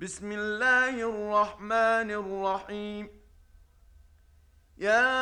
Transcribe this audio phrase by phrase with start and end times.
[0.00, 3.10] بسم الله الرحمن الرحيم.
[4.78, 5.14] يا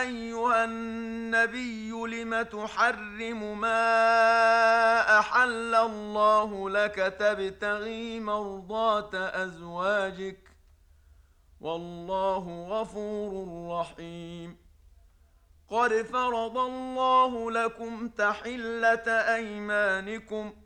[0.00, 10.48] أيها النبي لم تحرم ما أحل الله لك تبتغي مرضات أزواجك؟
[11.60, 13.32] والله غفور
[13.80, 14.56] رحيم.
[15.68, 20.65] قد فرض الله لكم تحلة أيمانكم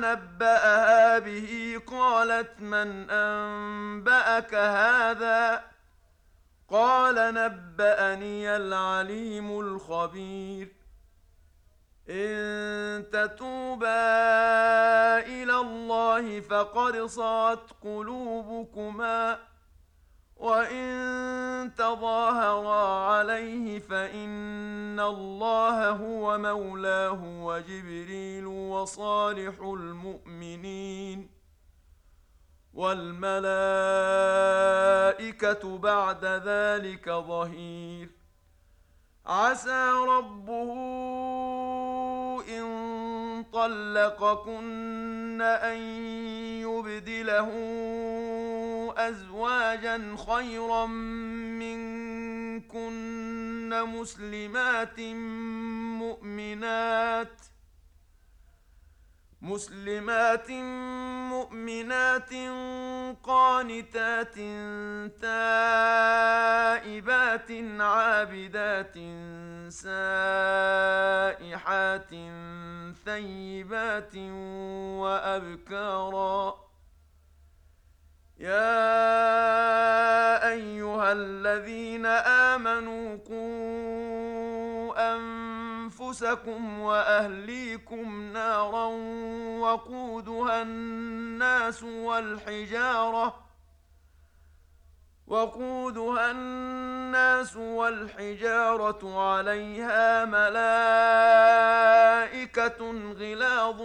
[0.00, 5.64] نبأها به قالت من أنبأك هذا؟
[6.70, 10.72] قال نبأني العليم الخبير.
[12.10, 13.98] إن تتوبا
[15.18, 19.38] إلى الله فقد صغت قلوبكما.
[20.36, 21.11] وإن
[21.68, 31.30] تظاهرا عليه فإن الله هو مولاه وجبريل وصالح المؤمنين
[32.74, 33.38] والملائكة
[35.78, 38.10] بعد ذلك ظهير.
[39.26, 40.72] عسى ربه
[42.48, 45.76] إن طلقكن أن
[46.62, 47.48] يبدله
[49.08, 50.86] أزواجا خيرا
[51.56, 52.92] منكن
[53.86, 55.00] مسلمات
[56.00, 57.42] مؤمنات
[59.42, 60.50] مسلمات
[61.30, 62.30] مؤمنات
[63.22, 64.34] قانتات
[65.22, 66.52] تائبات
[67.80, 68.94] عابدات
[69.68, 70.92] سائحات
[73.04, 74.16] ثيبات
[75.02, 76.62] وأبكارا
[78.38, 78.81] يا
[86.12, 88.86] أنفسكم وأهليكم نارا
[89.60, 93.34] وقودها الناس والحجارة
[95.26, 100.72] وقودها الناس والحجارة عليها ملائكة
[103.12, 103.82] غلاظ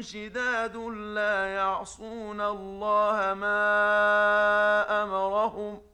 [0.00, 0.76] شداد
[1.16, 5.93] لا يعصون الله ما أمرهم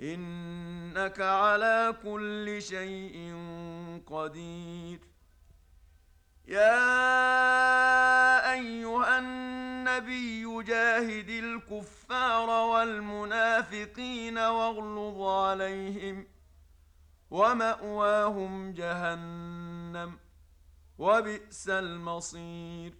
[0.00, 3.34] إنك على كل شيء
[4.06, 5.00] قدير.
[6.48, 6.92] يا
[8.52, 16.26] أيها النبي جاهد الكفار والمنافقين واغلظ عليهم
[17.30, 20.18] ومأواهم جهنم
[20.98, 22.99] وبئس المصير.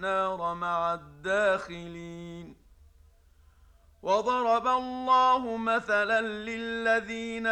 [0.00, 2.56] النار مع الداخلين.
[4.02, 7.46] وضرب الله مثلا للذين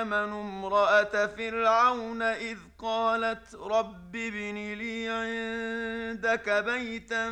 [0.00, 7.30] آمنوا امرأة فرعون إذ قالت رب ابن لي عندك بيتا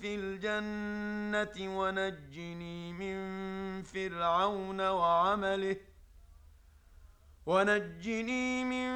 [0.00, 3.18] في الجنة ونجني من
[3.82, 5.76] فرعون وعمله
[7.46, 8.88] ونجني من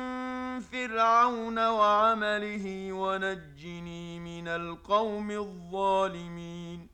[0.60, 6.88] فرعون وعمله ونجني من القوم الظالمين.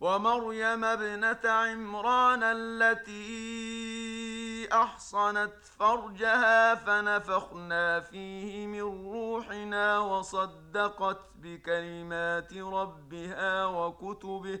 [0.00, 3.24] ومريم ابنة عمران التي
[4.72, 14.60] أحصنت فرجها فنفخنا فيه من روحنا وصدقت بكلمات ربها وكتبه